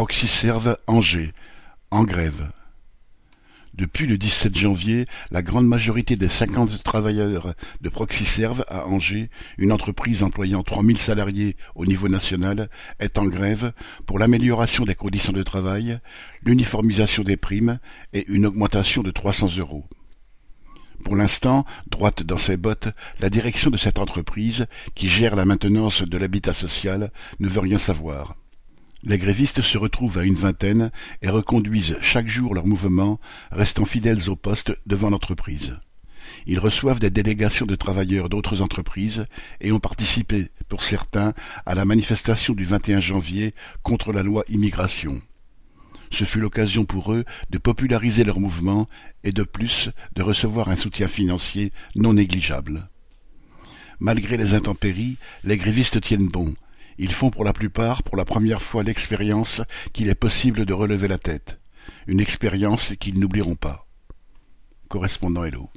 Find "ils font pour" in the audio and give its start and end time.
57.02-57.44